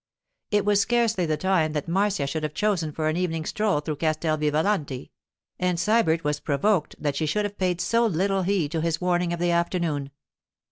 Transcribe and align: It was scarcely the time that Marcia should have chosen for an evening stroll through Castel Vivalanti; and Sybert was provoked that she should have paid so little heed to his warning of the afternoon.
It 0.49 0.65
was 0.65 0.81
scarcely 0.81 1.27
the 1.27 1.37
time 1.37 1.73
that 1.73 1.87
Marcia 1.87 2.25
should 2.25 2.41
have 2.41 2.55
chosen 2.55 2.91
for 2.91 3.07
an 3.07 3.15
evening 3.15 3.45
stroll 3.45 3.81
through 3.81 3.97
Castel 3.97 4.35
Vivalanti; 4.35 5.11
and 5.59 5.77
Sybert 5.77 6.23
was 6.23 6.39
provoked 6.39 6.95
that 6.97 7.15
she 7.15 7.27
should 7.27 7.45
have 7.45 7.59
paid 7.59 7.79
so 7.79 8.07
little 8.07 8.41
heed 8.41 8.71
to 8.71 8.81
his 8.81 8.99
warning 8.99 9.31
of 9.31 9.39
the 9.39 9.51
afternoon. 9.51 10.09